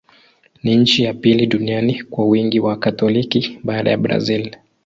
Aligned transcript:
Ni 0.63 0.75
nchi 0.77 1.03
ya 1.03 1.13
pili 1.13 1.47
duniani 1.47 2.03
kwa 2.03 2.25
wingi 2.25 2.59
wa 2.59 2.69
Wakatoliki, 2.69 3.59
baada 3.63 3.91
ya 3.91 3.97
Brazil. 3.97 4.55